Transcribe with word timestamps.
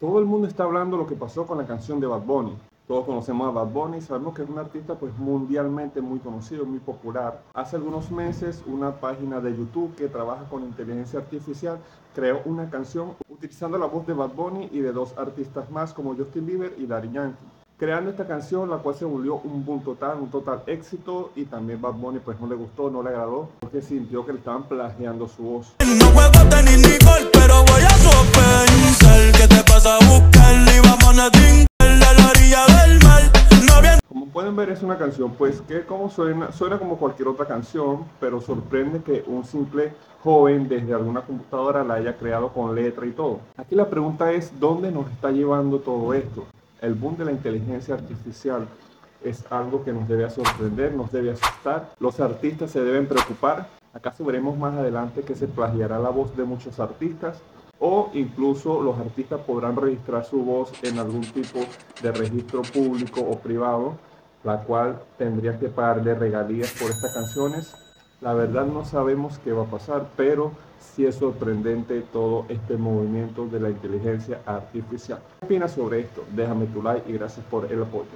Todo 0.00 0.18
el 0.18 0.24
mundo 0.24 0.48
está 0.48 0.64
hablando 0.64 0.96
de 0.96 1.02
lo 1.02 1.06
que 1.06 1.14
pasó 1.14 1.46
con 1.46 1.58
la 1.58 1.66
canción 1.66 2.00
de 2.00 2.06
Bad 2.06 2.22
Bunny. 2.22 2.56
Todos 2.88 3.04
conocemos 3.04 3.46
a 3.46 3.50
Bad 3.50 3.66
Bunny, 3.66 4.00
sabemos 4.00 4.34
que 4.34 4.42
es 4.42 4.48
un 4.48 4.58
artista 4.58 4.94
pues 4.94 5.12
mundialmente 5.18 6.00
muy 6.00 6.20
conocido, 6.20 6.64
muy 6.64 6.78
popular. 6.78 7.42
Hace 7.52 7.76
algunos 7.76 8.10
meses 8.10 8.62
una 8.66 8.92
página 8.92 9.40
de 9.40 9.54
YouTube 9.54 9.94
que 9.96 10.08
trabaja 10.08 10.44
con 10.44 10.62
inteligencia 10.62 11.18
artificial 11.18 11.76
creó 12.14 12.40
una 12.46 12.70
canción 12.70 13.12
utilizando 13.28 13.76
la 13.76 13.84
voz 13.84 14.06
de 14.06 14.14
Bad 14.14 14.30
Bunny 14.30 14.70
y 14.72 14.78
de 14.80 14.90
dos 14.90 15.12
artistas 15.18 15.70
más 15.70 15.92
como 15.92 16.16
Justin 16.16 16.46
Bieber 16.46 16.74
y 16.78 16.86
Daddy 16.86 17.12
Yankee 17.12 17.46
creando 17.76 18.10
esta 18.10 18.26
canción, 18.26 18.68
la 18.68 18.76
cual 18.76 18.94
se 18.94 19.06
volvió 19.06 19.36
un 19.36 19.64
boom 19.64 19.82
total, 19.82 20.18
un 20.20 20.30
total 20.30 20.62
éxito 20.66 21.30
y 21.34 21.44
también 21.44 21.80
Bad 21.80 21.94
Bunny 21.94 22.20
pues 22.20 22.38
no 22.40 22.46
le 22.46 22.54
gustó, 22.54 22.90
no 22.90 23.02
le 23.02 23.08
agradó, 23.08 23.48
porque 23.60 23.80
sintió 23.80 24.24
que 24.24 24.32
le 24.32 24.38
estaban 24.38 24.64
plagiando 24.64 25.28
su 25.28 25.42
voz. 25.42 25.74
No 25.78 26.10
ni 26.62 26.98
gol, 27.04 27.30
pero 27.32 27.64
Como 34.08 34.26
pueden 34.26 34.56
ver 34.56 34.70
es 34.70 34.82
una 34.82 34.96
canción 34.96 35.32
pues 35.32 35.60
que 35.62 35.84
como 35.84 36.10
suena, 36.10 36.52
suena 36.52 36.78
como 36.78 36.96
cualquier 36.98 37.28
otra 37.28 37.46
canción, 37.46 38.04
pero 38.20 38.40
sorprende 38.40 39.02
que 39.02 39.24
un 39.26 39.44
simple 39.44 39.92
joven 40.22 40.68
desde 40.68 40.94
alguna 40.94 41.22
computadora 41.22 41.84
la 41.84 41.94
haya 41.94 42.16
creado 42.16 42.52
con 42.52 42.74
letra 42.74 43.06
y 43.06 43.10
todo. 43.10 43.40
Aquí 43.56 43.74
la 43.74 43.88
pregunta 43.88 44.32
es, 44.32 44.58
¿dónde 44.58 44.90
nos 44.90 45.10
está 45.10 45.30
llevando 45.30 45.78
todo 45.80 46.14
esto? 46.14 46.46
el 46.80 46.94
boom 46.94 47.16
de 47.16 47.24
la 47.26 47.32
inteligencia 47.32 47.94
artificial 47.94 48.66
es 49.22 49.44
algo 49.50 49.84
que 49.84 49.92
nos 49.92 50.08
debe 50.08 50.28
sorprender, 50.30 50.94
nos 50.94 51.12
debe 51.12 51.32
asustar. 51.32 51.90
Los 51.98 52.20
artistas 52.20 52.70
se 52.70 52.82
deben 52.82 53.06
preocupar. 53.06 53.68
¿Acaso 53.92 54.24
veremos 54.24 54.56
más 54.56 54.74
adelante 54.74 55.22
que 55.22 55.34
se 55.34 55.46
plagiará 55.46 55.98
la 55.98 56.08
voz 56.08 56.34
de 56.36 56.44
muchos 56.44 56.80
artistas? 56.80 57.42
O 57.80 58.10
incluso 58.12 58.82
los 58.82 58.98
artistas 58.98 59.40
podrán 59.40 59.74
registrar 59.74 60.24
su 60.24 60.44
voz 60.44 60.70
en 60.82 60.98
algún 60.98 61.22
tipo 61.22 61.60
de 62.02 62.12
registro 62.12 62.60
público 62.60 63.22
o 63.22 63.38
privado, 63.38 63.94
la 64.44 64.62
cual 64.62 65.00
tendría 65.16 65.58
que 65.58 65.68
pagarle 65.68 66.14
regalías 66.14 66.72
por 66.78 66.90
estas 66.90 67.14
canciones. 67.14 67.74
La 68.20 68.34
verdad 68.34 68.66
no 68.66 68.84
sabemos 68.84 69.38
qué 69.38 69.52
va 69.52 69.62
a 69.62 69.70
pasar, 69.70 70.08
pero 70.14 70.52
sí 70.78 71.06
es 71.06 71.14
sorprendente 71.14 72.02
todo 72.12 72.44
este 72.50 72.76
movimiento 72.76 73.46
de 73.46 73.60
la 73.60 73.70
inteligencia 73.70 74.40
artificial. 74.44 75.20
¿Qué 75.40 75.46
opinas 75.46 75.72
sobre 75.72 76.00
esto? 76.00 76.22
Déjame 76.34 76.66
tu 76.66 76.82
like 76.82 77.10
y 77.10 77.14
gracias 77.14 77.46
por 77.46 77.72
el 77.72 77.82
apoyo. 77.82 78.08